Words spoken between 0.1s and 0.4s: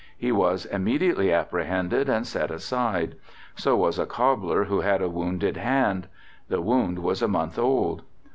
He